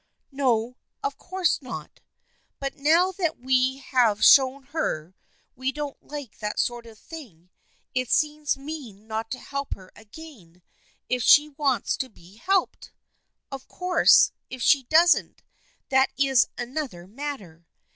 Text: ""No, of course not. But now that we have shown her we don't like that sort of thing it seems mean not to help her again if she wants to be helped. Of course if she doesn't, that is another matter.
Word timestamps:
""No, 0.31 0.77
of 1.03 1.19
course 1.19 1.61
not. 1.61 1.99
But 2.59 2.75
now 2.75 3.11
that 3.11 3.37
we 3.37 3.77
have 3.77 4.25
shown 4.25 4.63
her 4.73 5.13
we 5.55 5.71
don't 5.71 6.01
like 6.01 6.39
that 6.39 6.59
sort 6.59 6.87
of 6.87 6.97
thing 6.97 7.51
it 7.93 8.09
seems 8.09 8.57
mean 8.57 9.05
not 9.05 9.29
to 9.29 9.37
help 9.39 9.75
her 9.75 9.91
again 9.95 10.63
if 11.07 11.21
she 11.21 11.49
wants 11.49 11.95
to 11.97 12.09
be 12.09 12.37
helped. 12.37 12.91
Of 13.51 13.67
course 13.67 14.31
if 14.49 14.63
she 14.63 14.85
doesn't, 14.85 15.43
that 15.89 16.09
is 16.17 16.47
another 16.57 17.05
matter. 17.05 17.67